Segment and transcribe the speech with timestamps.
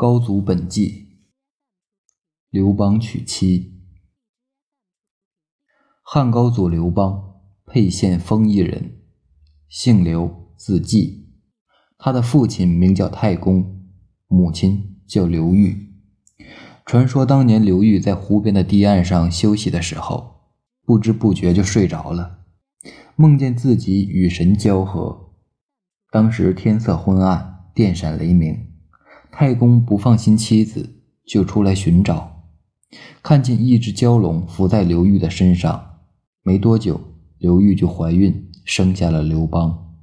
[0.00, 1.08] 高祖本纪，
[2.48, 3.82] 刘邦娶妻。
[6.02, 7.34] 汉高祖刘邦，
[7.66, 9.02] 沛县丰邑人，
[9.68, 11.34] 姓刘，字季。
[11.98, 13.82] 他的父亲名叫太公，
[14.26, 15.92] 母亲叫刘裕。
[16.86, 20.46] 传说当年刘裕在湖边的堤岸上休息的时候，
[20.86, 22.38] 不知不觉就睡着了，
[23.16, 25.34] 梦见自己与神交合。
[26.10, 28.69] 当时天色昏暗，电闪雷鸣。
[29.32, 32.44] 太公不放心妻子，就出来寻找，
[33.22, 35.98] 看见一只蛟龙伏在刘裕的身上。
[36.42, 37.00] 没多久，
[37.38, 39.94] 刘裕就怀孕，生下了刘邦。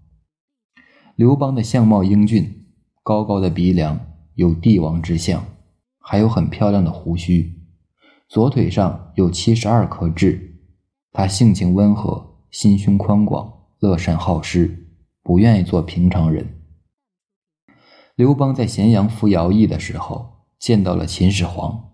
[1.16, 2.66] 刘邦的相貌英俊，
[3.04, 4.00] 高高的鼻梁，
[4.36, 5.44] 有帝王之相，
[6.00, 7.60] 还有很漂亮的胡须，
[8.30, 10.56] 左腿上有七十二颗痣。
[11.12, 14.88] 他性情温和，心胸宽广，乐善好施，
[15.24, 16.57] 不愿意做平常人。
[18.18, 21.92] 刘邦在咸阳服徭役的时候，见到了秦始皇，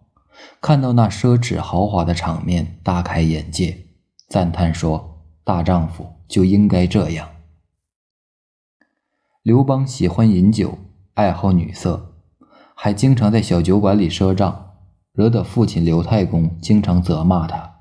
[0.62, 3.88] 看到那奢侈豪华的场面，大开眼界，
[4.30, 7.28] 赞叹说：“大丈夫就应该这样。”
[9.44, 10.78] 刘邦喜欢饮酒，
[11.16, 12.14] 爱好女色，
[12.74, 14.76] 还经常在小酒馆里赊账，
[15.12, 17.80] 惹得父亲刘太公经常责骂他。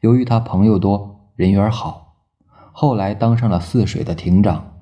[0.00, 2.22] 由于他朋友多，人缘好，
[2.72, 4.73] 后来当上了泗水的亭长。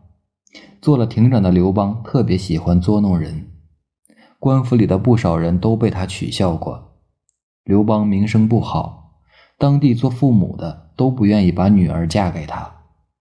[0.83, 3.53] 做了亭长的刘邦特别喜欢捉弄人，
[4.41, 6.99] 官府里的不少人都被他取笑过。
[7.63, 9.21] 刘邦名声不好，
[9.57, 12.79] 当地做父母的都不愿意把女儿嫁给他。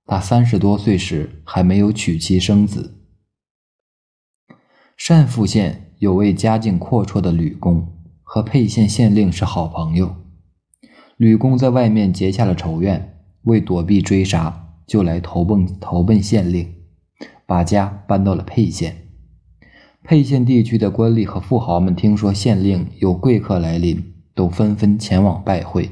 [0.07, 2.97] 他三十多岁时还没有娶妻生子。
[5.07, 7.87] 单父县有位家境阔绰的吕公，
[8.23, 10.15] 和沛县县令是好朋友。
[11.15, 16.80] 吕公在外面结下了仇怨，为躲避追杀，就来投奔投奔县令。
[17.51, 19.09] 把家搬到了沛县。
[20.05, 25.91] 沛县地区的官吏和富豪们听说县令有贵客来临，都纷纷前往拜会。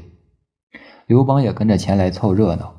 [1.06, 2.76] 刘邦也跟着前来凑热闹。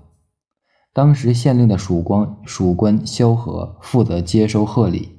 [0.95, 5.11] 当时县令的属官属官萧何负责接收贺礼，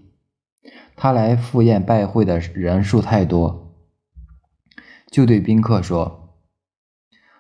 [0.95, 3.75] 他来赴宴拜会的人数太多，
[5.11, 6.39] 就对宾客说：“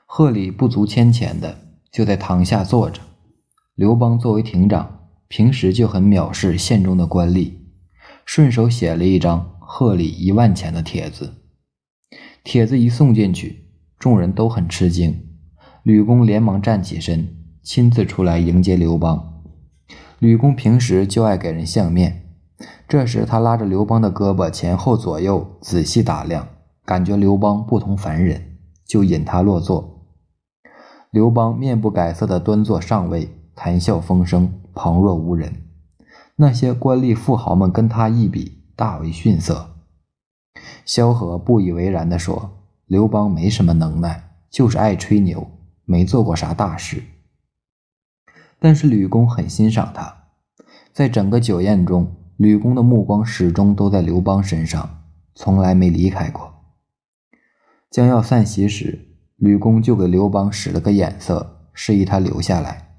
[0.05, 1.57] 贺礼不足千钱的，
[1.91, 3.01] 就在堂下坐着。”
[3.73, 4.99] 刘邦作为亭长。
[5.31, 7.53] 平时就很藐视县中的官吏，
[8.25, 11.35] 顺手写了一张贺礼一万钱的帖子。
[12.43, 15.29] 帖子一送进去，众人都很吃惊。
[15.83, 17.33] 吕公连忙站起身，
[17.63, 19.41] 亲自出来迎接刘邦。
[20.19, 22.33] 吕公平时就爱给人相面，
[22.89, 26.45] 这时他拉着刘邦的胳膊前后左右仔细打量，
[26.83, 30.09] 感觉刘邦不同凡人，就引他落座。
[31.09, 34.57] 刘邦面不改色地端坐上位，谈笑风生。
[34.73, 35.63] 旁若无人，
[36.35, 39.75] 那些官吏富豪们跟他一比，大为逊色。
[40.85, 45.47] 萧何不以为然地说：“刘邦没什么能耐，就是爱吹牛，
[45.85, 47.03] 没做过啥大事。”
[48.59, 50.23] 但是吕公很欣赏他，
[50.91, 55.03] 在整个酒宴中，吕公的目光始终都在刘邦身上，
[55.35, 56.53] 从来没离开过。
[57.89, 59.07] 将要散席时，
[59.37, 62.90] 吕公就给刘邦使了个眼色，示意他留下来。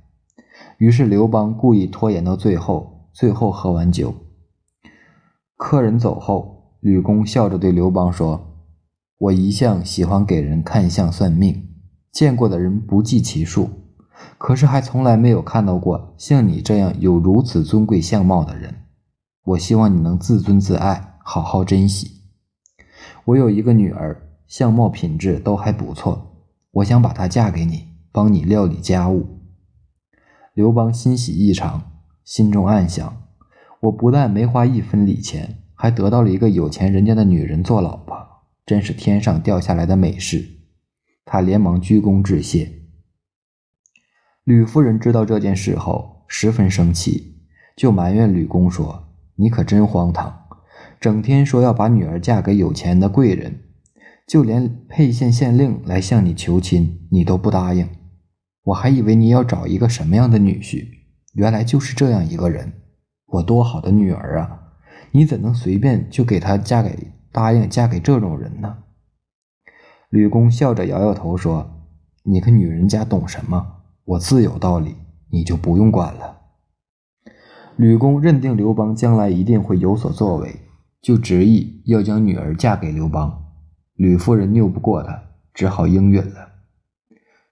[0.83, 4.13] 于是刘邦故意拖延到最后，最后喝完酒。
[5.57, 8.59] 客人走后，吕公笑着对刘邦说
[9.17, 11.69] ：“我一向喜欢给人看相算命，
[12.11, 13.71] 见过的人不计其数，
[14.39, 18.75] 可是还从来没有看到过像你这样有如此尊贵相貌的人。
[19.45, 22.11] 我希望你能自尊自爱，好好珍惜。
[23.27, 26.43] 我有一个女儿，相貌品质都还不错，
[26.73, 29.39] 我想把她嫁给你，帮你料理家务。”
[30.55, 31.83] 刘邦欣喜异常，
[32.25, 33.23] 心中暗想：
[33.81, 38.15] 我不但没花一分礼钱，还得到了一个有钱人家的女人做老婆，
[38.67, 40.47] 真是天上掉下来的美事。
[41.25, 42.71] 他连忙鞠躬致谢。
[44.45, 47.39] 吕夫人知道这件事后，十分生气，
[47.75, 49.05] 就埋怨吕公说
[49.37, 50.49] ：“你可真荒唐，
[51.01, 53.61] 整天说要把女儿嫁给有钱的贵人，
[54.29, 57.89] 就连沛县县令来向你求亲，你都不答应。”
[58.65, 60.87] 我还以为你要找一个什么样的女婿，
[61.35, 62.73] 原来就是这样一个人。
[63.27, 64.75] 我多好的女儿啊，
[65.11, 68.79] 你怎能随便就给她嫁给答应嫁给这种人呢？
[70.11, 71.89] 吕公笑着摇摇头说
[72.25, 73.79] ：“你个女人家懂什么？
[74.05, 74.95] 我自有道理，
[75.31, 76.41] 你就不用管了。”
[77.77, 80.61] 吕公认定刘邦将来一定会有所作为，
[81.01, 83.43] 就执意要将女儿嫁给刘邦。
[83.95, 85.23] 吕夫人拗不过他，
[85.55, 86.52] 只好应允了。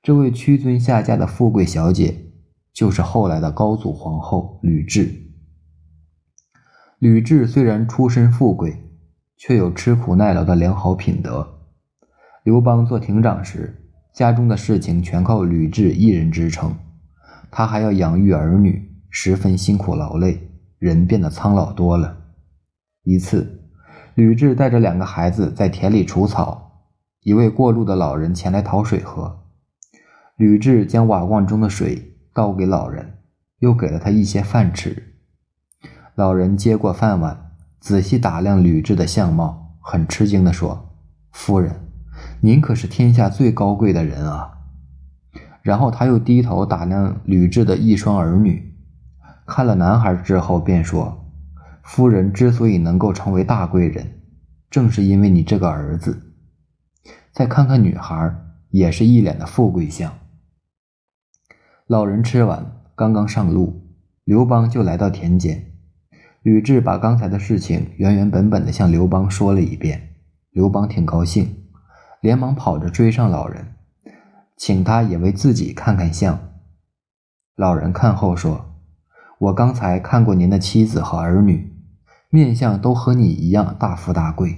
[0.02, 2.32] 这位屈尊下嫁的富贵小姐，
[2.72, 5.26] 就是后来的高祖皇后吕雉。
[6.98, 8.78] 吕雉虽然出身富贵，
[9.36, 11.46] 却有吃苦耐劳的良好品德。
[12.42, 16.74] 刘邦做亭长时，家中的事情全靠吕雉一人支撑，
[17.50, 20.48] 他还要养育儿女，十分辛苦劳累，
[20.78, 22.16] 人变得苍老多了。
[23.02, 23.68] 一次，
[24.14, 26.86] 吕雉带着两个孩子在田里除草，
[27.20, 29.42] 一位过路的老人前来讨水喝，
[30.40, 33.18] 吕雉将瓦罐中的水倒给老人，
[33.58, 35.12] 又给了他一些饭吃。
[36.14, 40.96] 老人接过饭碗，仔细打量吕雉的相貌，很吃惊地说
[41.30, 41.78] ：“夫人。”
[42.40, 44.50] 您可是天下最高贵的人啊！
[45.60, 48.74] 然后他又低头打量吕雉的一双儿女，
[49.44, 51.22] 看了男孩之后便说
[51.84, 54.22] ：“夫人之所以能够成为大贵人，
[54.70, 56.32] 正是因为你这个儿子。
[57.30, 58.34] 再看看女孩，
[58.70, 60.10] 也是一脸的富贵相。”
[61.90, 62.64] 老人吃完，
[62.94, 63.82] 刚刚上路，
[64.22, 65.72] 刘邦就来到田间。
[66.42, 70.14] 吕雉把刚才的事情原原本本的向刘邦说了一遍，
[70.52, 71.64] 刘邦挺高兴。
[72.20, 73.74] 连忙跑着追上老人，
[74.56, 76.38] 请他也为自己看看相。
[77.56, 78.66] 老人看后说
[79.40, 81.72] ：“我刚才看过您的妻子和儿女，
[82.30, 84.56] 面相都和你一样大富大贵，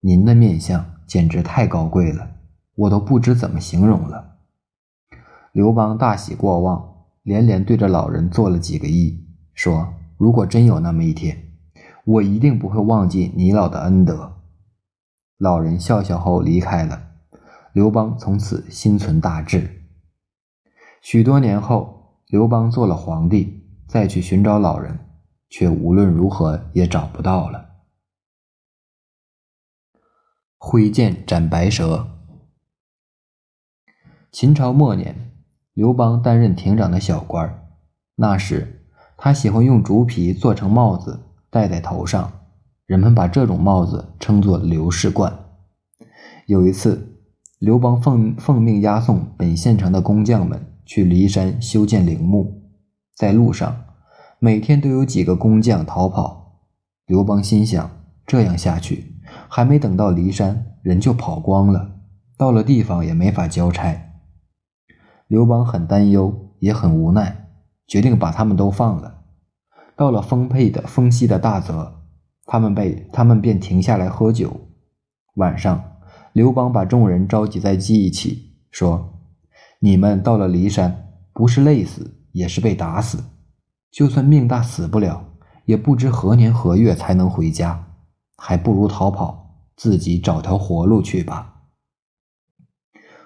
[0.00, 2.26] 您的面相简直太高贵了，
[2.74, 4.30] 我都不知怎么形容了。”
[5.54, 9.24] 刘邦大喜过望，连连对着老人做了几个揖，
[9.54, 11.54] 说：“如果真有那么一天，
[12.04, 14.42] 我一定不会忘记你老的恩德。”
[15.38, 17.10] 老人笑笑后离开了，
[17.72, 19.84] 刘邦从此心存大志。
[21.00, 24.98] 许多年后，刘邦做了皇帝，再去寻找老人，
[25.48, 27.76] 却无论如何也找不到了。
[30.58, 32.08] 挥剑斩白蛇。
[34.32, 35.30] 秦朝末年，
[35.74, 37.66] 刘邦担任亭长的小官
[38.14, 38.86] 那时
[39.16, 42.32] 他喜欢用竹皮做成帽子戴在头上。
[42.86, 45.32] 人们把这种帽子称作“刘氏冠”。
[46.46, 47.16] 有一次，
[47.58, 52.62] 刘邦奉奉命押送本县城的工匠们去骊山修建陵墓，
[53.16, 53.74] 在路上，
[54.38, 56.60] 每天都有几个工匠逃跑。
[57.06, 57.90] 刘邦心想：
[58.26, 59.16] 这样下去，
[59.48, 61.96] 还没等到骊山，人就跑光了，
[62.36, 64.13] 到了地方也没法交差。
[65.34, 67.48] 刘邦很担忧，也很无奈，
[67.88, 69.22] 决定把他们都放了。
[69.96, 71.92] 到了丰沛的丰息的大泽。
[72.46, 74.68] 他们被他们便停下来喝酒。
[75.36, 75.82] 晚上，
[76.34, 79.14] 刘邦把众人召集在一起，说
[79.80, 83.24] ：“你们到了骊山，不是累死，也是被打死。
[83.90, 85.24] 就算命大死不了，
[85.64, 87.86] 也不知何年何月才能回家，
[88.36, 91.53] 还不如逃跑，自己找条活路去吧。”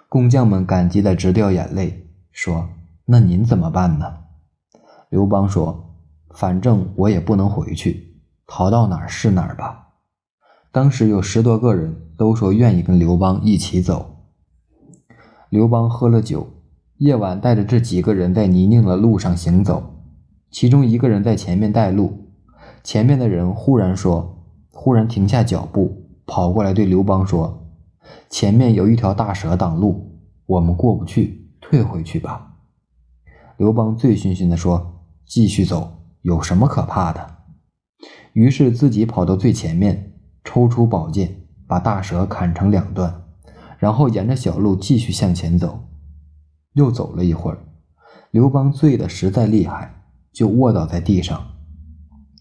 [0.09, 2.67] 工匠们感激的直掉眼泪，说
[3.05, 4.07] ：“那您怎么办呢？”
[5.11, 5.95] 刘邦说
[6.35, 8.17] ：“反正我也不能回去。”
[8.51, 9.89] 逃到哪儿是哪儿吧。
[10.73, 14.17] 当时有十多个人都说愿意跟刘邦一起走。
[15.51, 16.47] 刘邦喝了酒，
[16.97, 19.95] 夜晚带着这几个人在泥泞的路上行走。
[20.51, 22.31] 其中一个人在前面带路，
[22.83, 27.68] 前面的人忽然说：“忽然停下脚步，跑过来对刘邦说
[28.29, 32.57] ：‘前面有一条大蛇挡路，我们过不去，退回去吧。’”
[33.57, 37.39] 刘邦醉醺醺地说：“继续走，有什么可怕的？”
[38.35, 40.15] 于是自己跑到最前面，
[40.45, 43.25] 抽出宝剑，把大蛇砍成两段，
[43.79, 45.81] 然后沿着小路继续向前走。
[46.75, 47.59] 又走了一会儿，
[48.31, 51.43] 刘邦醉得实在厉害，就卧倒在地上。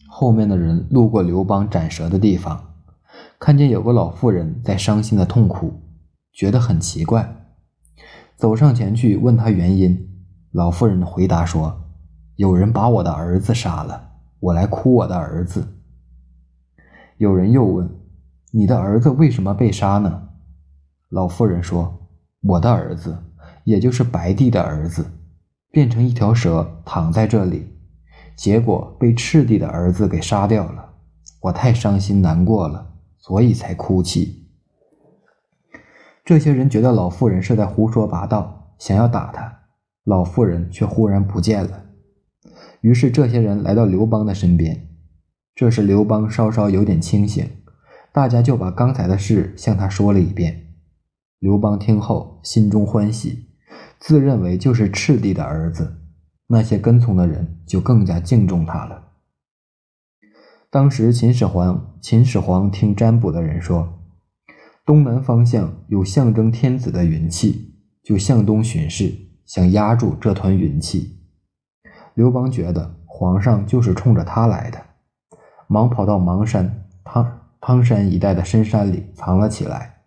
[0.07, 2.75] 后面的人路过刘邦斩蛇的地方，
[3.39, 5.71] 看见有个老妇人在伤心的痛哭，
[6.33, 7.45] 觉得很奇怪，
[8.35, 10.09] 走上前去问她原因。
[10.51, 11.79] 老妇人回答说
[12.35, 15.67] ：“有人把我的儿子杀了，我来哭我的儿子。”
[17.17, 17.87] 有人又问
[18.51, 20.29] ：“你的儿子为什么被杀呢？”
[21.09, 22.09] 老妇人说
[22.41, 23.17] ：“我的儿子，
[23.65, 25.05] 也就是白帝的儿子，
[25.71, 27.67] 变成一条蛇躺在这里，
[28.35, 30.93] 结果被赤帝的儿子给杀掉了。
[31.41, 32.93] 我太伤心难过了，
[33.27, 34.47] 所以才哭泣。”
[36.23, 39.63] 这些人觉得老妇人是在胡说八道，想要打他，
[40.05, 41.83] 老妇人却忽然不见了。
[42.79, 44.87] 于是这些人来到刘邦的身边。
[45.53, 47.45] 这时，刘邦稍稍有点清醒，
[48.13, 50.75] 大家就把刚才的事向他说了一遍。
[51.39, 53.49] 刘邦听后心中欢喜，
[53.99, 55.97] 自认为就是赤帝的儿子，
[56.47, 59.06] 那些跟从的人就更加敬重他了。
[60.69, 63.87] 当时秦始皇，秦始皇听占卜的人说，
[64.85, 71.21] 东南方向有象征天子的云气，就向东巡视，想压住这团云气。
[72.15, 74.77] 刘邦觉得皇上就是冲着他来的。
[75.67, 80.01] 忙跑到邙山，汤汤山一带的深山里藏了起来。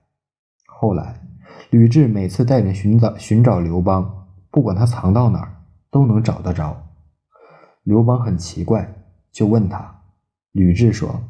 [0.66, 1.22] 后来，
[1.70, 6.76] 吕雉每次带人寻找寻找刘邦，不管他藏到哪儿，都能找得着。
[7.82, 8.94] 刘邦很奇怪，
[9.32, 9.99] 就问他。
[10.52, 11.22] 吕雉说：“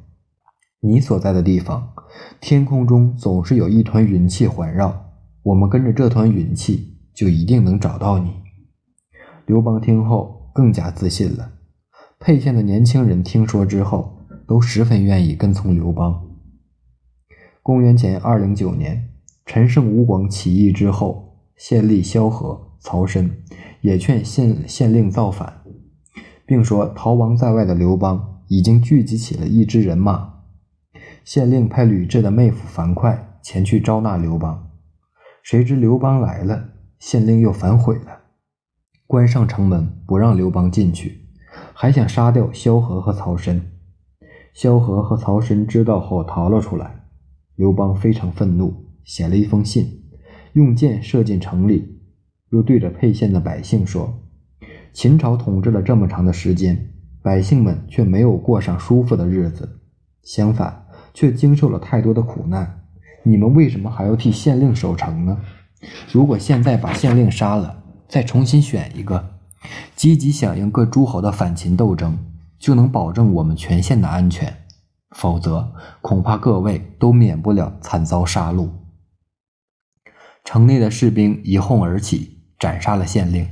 [0.81, 1.93] 你所在的地方，
[2.41, 5.13] 天空中总是有一团云气环绕，
[5.43, 8.31] 我们跟着这团云气，就一定能找到你。”
[9.47, 11.53] 刘邦听后更加自信了。
[12.19, 16.29] 沛县的年轻人听说之后，都十分愿意跟从刘邦。
[17.63, 19.11] 公元前二零九年，
[19.45, 23.31] 陈胜吴广起义之后，县吏萧何、曹参
[23.83, 25.63] 也劝县县令造反，
[26.47, 30.41] 并说逃亡在外的刘邦已经聚集起了一支人马。
[31.25, 34.73] 县令派吕雉的妹夫樊哙前去招纳刘邦，
[35.41, 38.23] 谁知刘邦来了，县令又反悔了，
[39.07, 41.29] 关上城门不让刘邦进去。
[41.73, 43.71] 还想杀掉萧何和曹参，
[44.53, 47.05] 萧何和曹参知道后逃了出来。
[47.55, 50.03] 刘邦非常愤怒，写了一封信，
[50.55, 52.01] 用箭射进城里，
[52.51, 54.25] 又对着沛县的百姓说
[54.93, 56.90] ：“秦朝统治了这么长的时间，
[57.23, 59.81] 百姓们却没有过上舒服的日子，
[60.23, 62.83] 相反，却经受了太多的苦难。
[63.23, 65.39] 你们为什么还要替县令守城呢？
[66.11, 69.37] 如果现在把县令杀了，再重新选一个。”
[69.95, 72.17] 积极响应各诸侯的反秦斗争，
[72.59, 74.57] 就能保证我们全县的安全。
[75.15, 78.71] 否则，恐怕各位都免不了惨遭杀戮。
[80.43, 83.47] 城内的士兵一哄而起，斩杀了县令，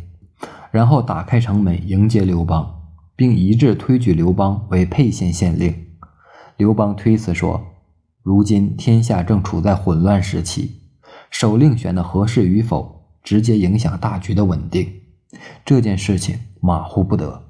[0.70, 2.77] 然后打开城门迎接刘邦，
[3.18, 5.74] 并一致推举刘邦为沛县县令。
[6.56, 7.60] 刘邦推辞说
[8.22, 10.82] ：“如今天下正处在混乱时期，
[11.28, 14.88] 首令选的合适与否，直接影响大局的稳定。”
[15.66, 17.42] 这件事情马虎不得，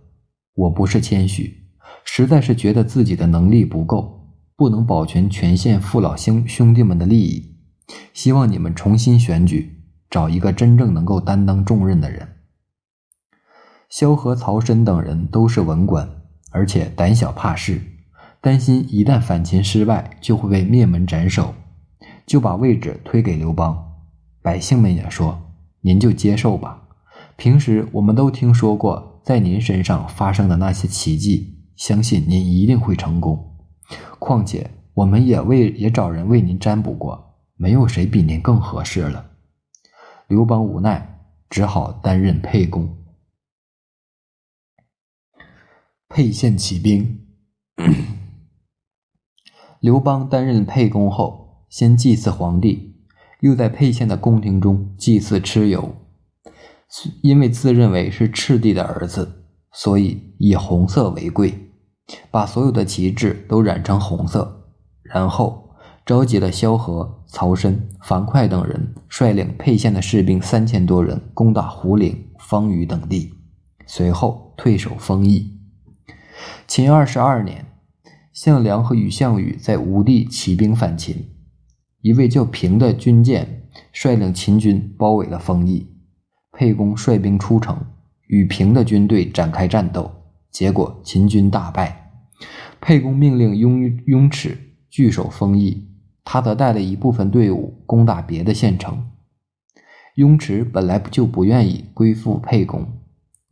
[0.54, 1.54] 我不是谦虚，
[2.02, 7.44] 实在是觉得自己的能力不够，不能保全全县父老兄兄弟们的利益。
[8.14, 9.70] 希望你们重新选举，
[10.08, 12.26] 找一个真正能够担当重任的人。
[13.88, 16.08] 萧何、曹参等人都是文官，
[16.50, 17.80] 而且胆小怕事，
[18.40, 21.54] 担心一旦反秦失败，就会被灭门斩首，
[22.26, 23.94] 就把位置推给刘邦。
[24.42, 25.40] 百姓们也说
[25.80, 26.82] ：“您就接受吧。”
[27.36, 33.56] 平时我们都听说过在您身上发生的那些奇迹，相信您一定会成功。
[34.18, 39.24] 况且我们也为也找人为您占卜过，没有谁比您更合适了。
[40.26, 42.86] 刘邦无奈，只好担任沛公。
[46.08, 47.20] 沛县起兵，
[49.78, 52.96] 刘邦担任沛公后，先祭祀皇帝，
[53.40, 55.94] 又在沛县的宫廷中祭祀蚩尤。
[57.22, 61.72] 因为自认为是赤帝的儿子，所以以红色为贵，
[62.30, 64.70] 把所有的旗帜都染成红色，
[65.02, 65.68] 然后
[66.06, 73.34] 召集了萧何、曹参、樊哙等人，率领沛县的士兵三千多人攻打胡陵、方舆等地，
[73.86, 75.57] 随后退守丰邑。
[76.66, 77.66] 秦二十二年，
[78.32, 81.28] 项梁和与项羽在吴地起兵反秦，
[82.02, 85.86] 一位叫平的军舰率领秦军包围了丰邑。
[86.52, 87.78] 沛公率兵出城，
[88.26, 90.10] 与平的军队展开战斗，
[90.50, 92.10] 结果秦军大败。
[92.80, 94.58] 沛公命令雍雍齿
[94.90, 95.88] 据守丰邑，
[96.24, 99.10] 他则带了一部分队伍攻打别的县城。
[100.14, 102.86] 雍齿本来就不愿意归附沛公，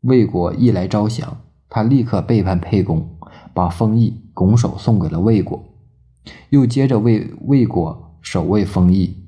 [0.02, 3.18] 魏国一来招降，他立刻背叛沛公，
[3.52, 5.64] 把丰邑拱手送给了魏国，
[6.50, 9.24] 又接着为魏国守卫丰邑。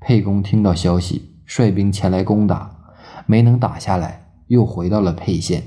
[0.00, 2.78] 沛公听到消息，率兵前来攻打。
[3.26, 5.62] 没能打下来，又回到了沛县。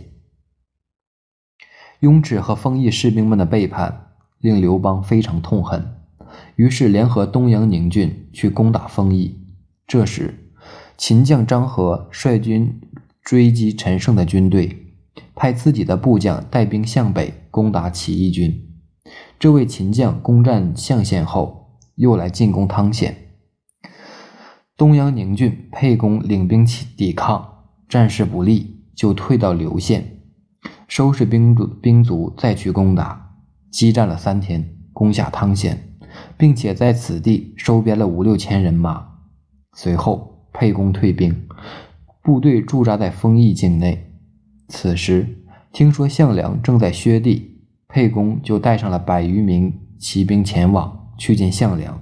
[2.01, 4.07] 雍齿和丰邑士兵们的背叛
[4.39, 5.95] 令刘邦非常痛恨，
[6.57, 9.39] 于是联合东阳宁郡去攻打丰邑。
[9.87, 10.51] 这时，
[10.97, 12.81] 秦将张合率军
[13.21, 14.82] 追击陈胜的军队，
[15.35, 18.69] 派自己的部将带兵向北攻打起义军。
[19.39, 23.15] 这位秦将攻占象县后，又来进攻汤县。
[24.75, 27.49] 东阳宁郡沛公领兵起抵抗。
[27.89, 30.21] 战事不利，就退到刘县，
[30.87, 33.35] 收拾兵卒兵卒，再去攻打。
[33.69, 35.95] 激战了三天，攻下汤县，
[36.35, 39.09] 并且在此地收编了五六千人马。
[39.75, 41.47] 随后，沛公退兵，
[42.23, 44.12] 部队驻扎在丰邑境内。
[44.73, 45.37] 此时，
[45.71, 52.01] 听说项梁正在薛地，沛公就带上了百余名骑兵前往去见项梁。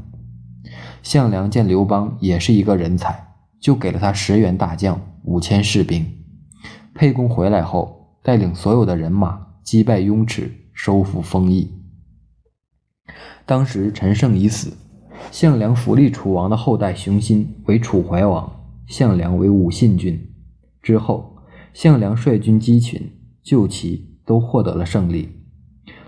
[1.03, 3.27] 项梁见刘邦也是一个人才，
[3.59, 4.99] 就给了他十员大将。
[5.23, 6.03] 五千士兵，
[6.95, 11.69] 沛公回来后，带领所有的人马击败雍齿，收复丰邑。
[13.45, 14.71] 当时陈胜已死，
[15.29, 18.49] 项梁扶立楚王的后代熊心为楚怀王，
[18.87, 20.17] 项梁为武信君。
[20.81, 21.30] 之后，
[21.73, 23.11] 项梁率军击秦、
[23.43, 25.29] 救齐，都获得了胜利。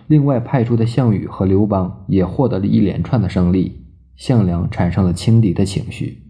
[0.08, 6.24] 另外派出的项羽和刘邦也获得了一连串的胜利，项梁产生了轻敌的情绪。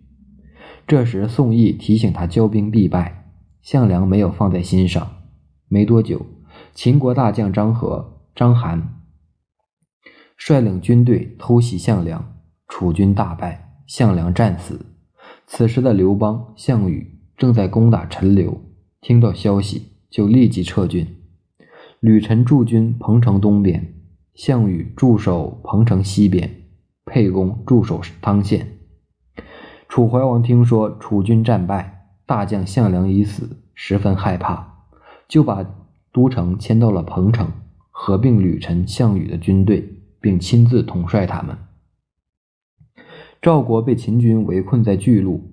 [0.85, 5.07] 这时，宋义提醒他骄兵必败，项梁没有放在心上。
[5.67, 6.25] 没多久，
[6.75, 8.81] 秦国大将张合、章邯
[10.37, 12.35] 率领军队偷袭项梁，
[12.67, 14.85] 楚军大败，项梁战死。
[15.47, 18.61] 此时的刘邦、项羽正在攻打陈留，
[19.03, 21.05] 听到消息就立即撤军。
[21.99, 23.93] 吕臣驻军彭城东边，
[24.33, 26.49] 项羽驻守彭城西边，
[27.03, 28.79] 沛公驻守汤县。
[29.89, 34.85] 楚怀王听说楚军战败，大将项梁已死，十分害怕，
[35.27, 35.65] 就把
[36.13, 37.51] 都城迁到了彭城，
[37.91, 41.57] 合并吕臣、项羽的军队，并亲自统帅他们。
[43.41, 45.43] 赵国被秦军围困在巨鹿，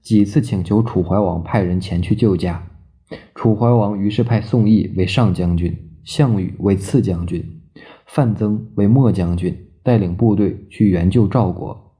[0.00, 2.68] 几次请求楚怀王派人前去救驾。
[3.34, 7.44] 楚怀王于是派宋义为上将军，项羽为次将军，
[8.06, 11.96] 范增为末将军，带领部队去援救赵国。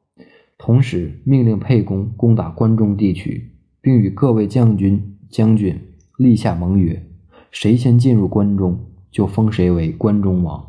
[0.59, 5.77] 同时命令沛公攻打关中地区，并与各位将军将军
[6.19, 7.05] 立下盟约：
[7.51, 8.79] 谁先进入关中，
[9.11, 10.65] 就封谁为关中王。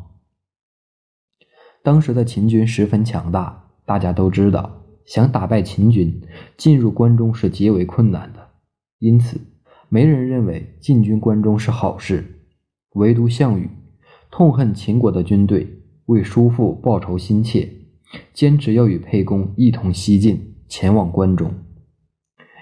[1.84, 6.20] 当时的秦军十分强大，大家都知道，想打败秦军，
[6.56, 8.48] 进入关中是极为困难的。
[8.98, 9.38] 因此，
[9.94, 12.24] 没人认为进军关中是好事。
[12.94, 13.70] 唯独项羽
[14.28, 15.68] 痛恨秦国的军队，
[16.06, 17.70] 为叔父报仇心切。
[18.32, 21.54] 坚持要与沛公一同西进，前往关中。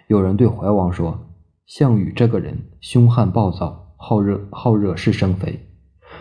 [0.08, 1.18] 有人对怀王说
[1.64, 5.58] ：“项羽这个人凶悍暴躁，好惹好惹是生非。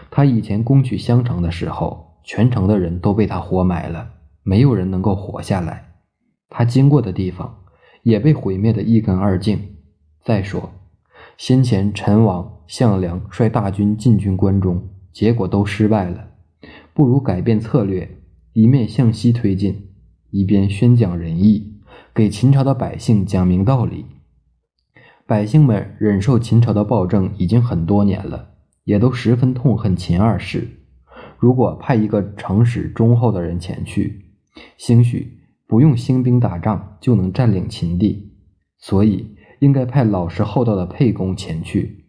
[0.09, 4.09] 他以前攻取襄城的时候，全城的人都被他活埋了，
[4.43, 5.91] 没有人能够活下来。
[6.47, 7.63] 他经过的地方
[8.01, 9.59] 也被毁灭得一干二净。
[10.23, 10.71] 再说，
[11.41, 16.27] 先前陈王项梁率大军进军关中，结果都失败了，
[16.93, 18.07] 不如改变策略。”
[18.53, 19.89] 一面向西推进，
[20.29, 21.79] 一边宣讲仁义，
[22.13, 24.05] 给秦朝的百姓讲明道理。
[25.25, 28.51] 百姓们忍受秦朝的暴政已经很多年了，
[28.83, 30.67] 也都十分痛恨秦二世。
[31.39, 34.25] 如果派一个诚实忠厚的人前去，
[34.77, 38.31] 兴许不用兴兵打仗就能占领秦地。
[38.77, 42.05] 所以，应该派老实厚道的沛公前去。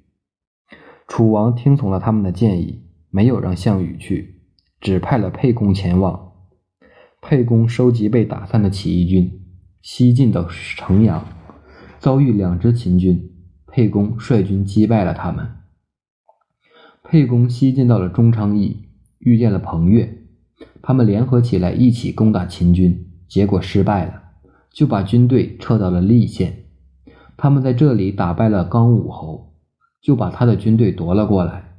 [1.06, 4.40] 楚王听从了他们的建议，没有让项羽去，
[4.80, 6.32] 只派了沛公前往。
[7.20, 9.42] 沛公收集被打散的起义军，
[9.82, 11.26] 西进到城阳，
[11.98, 13.30] 遭遇两支秦军，
[13.66, 15.46] 沛公率军击败了他们。
[17.04, 18.88] 沛公西进到了中昌邑，
[19.18, 20.10] 遇见了彭越，
[20.80, 24.22] 他们联合起来一起攻打秦军，结果失败了，
[24.72, 26.61] 就把军队撤到了栎县。
[27.42, 29.54] 他们在这里打败了刚武侯，
[30.00, 31.74] 就把他的军队夺了过来。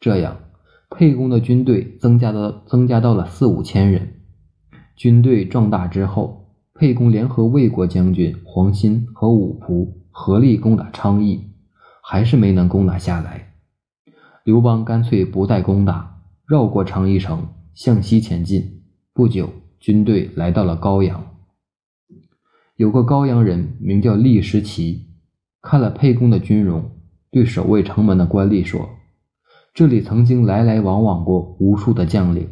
[0.00, 0.38] 这样，
[0.88, 4.22] 沛公的军队增加到增加到了四五千人。
[4.96, 11.50] 军队壮大之后，沛公联合魏国将军黄辛和武仆合力攻打昌邑，
[12.02, 13.52] 还是没能攻打下来。
[14.44, 18.80] 刘邦干脆不再攻打，绕过昌邑城向西前进。
[19.12, 21.22] 不久，军队来到了高阳。
[22.82, 25.06] 有个高阳人名叫厉石奇，
[25.60, 26.90] 看了沛公的军容，
[27.30, 28.90] 对守卫城门的官吏说
[29.72, 32.48] ：“这里曾经来来往往过无数的将领。”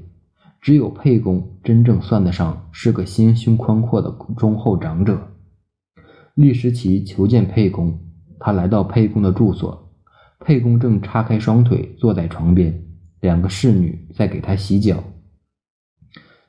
[0.62, 5.33] 只有沛公真正算得上是个心胸宽阔的忠厚长者。
[6.35, 7.99] 厉时奇求见沛公，
[8.38, 9.90] 他来到沛公的住所，
[10.38, 12.85] 沛公正叉开双腿坐在床边，
[13.21, 15.03] 两个侍女在给他洗脚。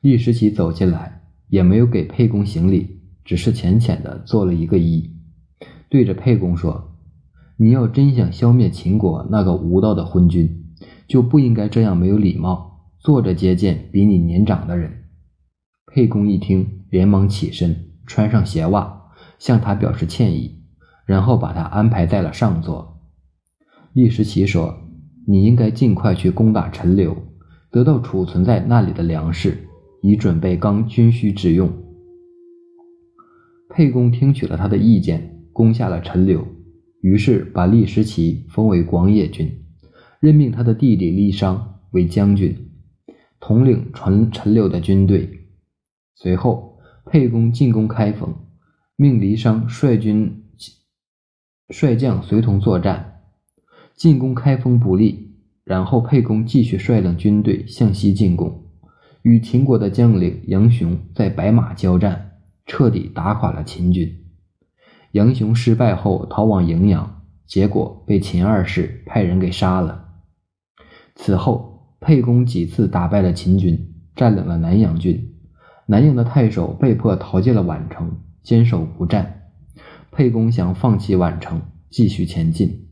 [0.02, 5.12] 厉时奇走进来，也没有给沛公行礼，只是浅浅的做了一个揖，
[5.90, 6.96] 对着沛公说
[7.58, 10.66] ：“你要真想消灭秦国那个无道的昏君，
[11.08, 12.70] 就不应该这样没有礼貌。”
[13.04, 15.06] 坐着接见比你年长的人，
[15.88, 20.62] 沛公一听，连忙起身，穿上鞋袜，向他表示歉意，
[21.08, 23.00] 然后把他安排在了上座。
[23.94, 24.78] 厉时奇说
[25.26, 27.18] ：“你应该尽快去攻打陈留，
[27.72, 29.68] 得到储存在那里的粮食，
[30.04, 31.68] 以准备刚军需之用。”
[33.74, 36.46] 沛公听取了他的意见，攻下了陈留，
[37.02, 39.64] 于是把厉时奇封为广野君，
[40.20, 42.70] 任命他的弟弟厉商为将军。
[43.40, 45.48] 统领陈陈留的军队。
[46.16, 48.36] 随后，沛公进攻开封，
[48.98, 50.44] 命黎商率军
[51.70, 53.22] 率将随同作战。
[53.96, 58.66] 进攻开封不利，然后沛公继续率领军队向西进攻，
[59.22, 62.31] 与秦国的将领杨雄在白马交战，
[62.72, 64.24] 彻底打垮了秦军。
[65.12, 70.06] 杨雄失败后逃往荥阳，结果被秦二世派人给杀了。
[71.14, 75.34] 此后，沛公几次打败了秦军，占领了南阳郡。
[75.86, 79.50] 南阳的太守被迫逃进了宛城，坚守不战。
[80.10, 82.88] 沛公想放弃宛城，继续前进。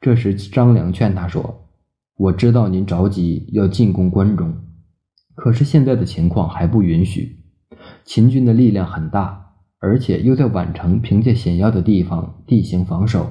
[0.00, 1.68] 这时，张良劝他说
[2.16, 4.56] ：“我知道您着急要进攻关中，
[5.34, 7.44] 可是现在的情况还不允许。
[8.04, 9.46] 秦军的力量很大。”
[9.80, 13.30] 而且又在宛城凭借险要的地方地形防守，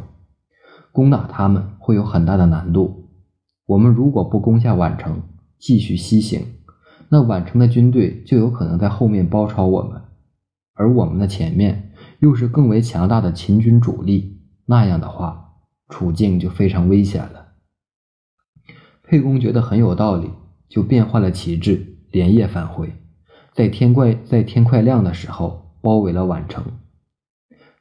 [0.94, 3.10] 攻打他们会有很大的难度。
[3.66, 5.24] 我们如果不攻下宛城，
[5.60, 6.46] 继续西行，
[7.10, 10.02] 那宛城的军队就有可能在后面包抄我们，
[10.74, 15.56] 而我们的前面又是更为强大的秦军主力，那样的话，
[15.90, 17.48] 处境就非常危险了。
[19.04, 20.32] 沛公觉得很有道理，
[20.70, 22.96] 就变换了旗帜，连夜返回，
[23.58, 25.66] 在天快在天快亮的时候。
[25.80, 26.66] 包围了宛城，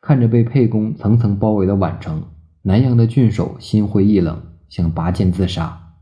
[0.01, 2.23] 看着被沛公层层包围的宛城，
[2.62, 5.95] 南阳的郡守心灰意冷，想拔剑自杀。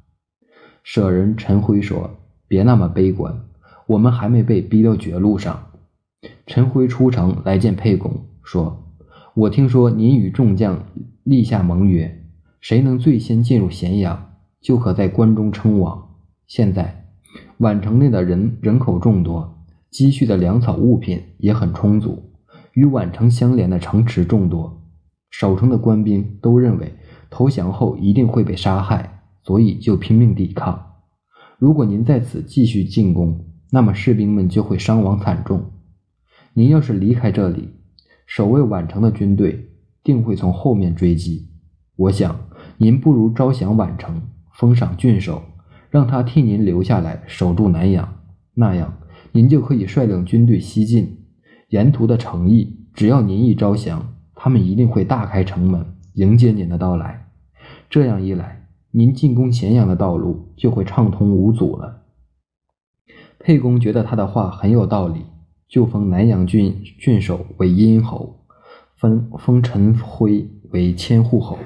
[0.83, 2.11] 舍人陈辉说
[2.47, 3.47] ：“别那么悲观，
[3.87, 5.67] 我们还没被逼到绝路上。”
[6.47, 8.93] 陈辉出城来见沛公，说
[9.35, 10.85] ：“我听说您与众将
[11.23, 12.23] 立下盟约，
[12.61, 16.17] 谁能最先进入咸阳，就可在关中称王。
[16.47, 17.07] 现在
[17.61, 19.53] 宛城内的人人口众多。”
[19.95, 22.33] 积蓄的粮草物品也很充足，
[22.73, 24.83] 与宛城相连的城池众多，
[25.31, 26.93] 守城的官兵都认为
[27.31, 30.95] 投降后一定会被杀害，所以就拼命抵抗。
[31.61, 35.65] 如果您在此继续进攻，那么士兵们就会伤亡惨重。
[36.55, 37.69] 您要是离开这里，
[38.27, 39.71] 守卫宛城的军队
[40.03, 41.51] 定会从后面追击。
[41.95, 42.37] 我想，
[42.79, 44.21] 您不如招降宛城，
[44.55, 45.41] 封赏郡守，
[45.89, 48.13] 让他替您留下来守住南阳，
[48.55, 48.93] 那样。
[49.37, 51.19] 您就可以率领军队西进，
[51.71, 57.27] 沿途的城邑，只要您一招降，他们一定会大开城门迎接您的到来。
[57.91, 62.03] 这样一来，您进攻咸阳的道路就会畅通无阻了。
[63.41, 65.23] 沛公觉得他的话很有道理，
[65.67, 68.47] 就封南阳郡郡守为殷侯，
[68.95, 71.59] 封封陈辉为千户侯。